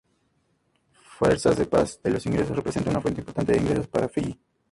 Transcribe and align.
Fuerzas 0.99 1.57
de 1.57 1.67
paz 1.67 1.99
de 2.03 2.09
los 2.09 2.25
ingresos 2.25 2.55
representa 2.57 2.89
una 2.89 3.01
fuente 3.01 3.21
importante 3.21 3.51
de 3.51 3.59
ingresos 3.59 3.87
para 3.87 4.09
Fiyi. 4.09 4.39